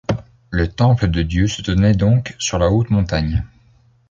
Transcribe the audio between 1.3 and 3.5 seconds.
se tenait donc sur la haute montagne.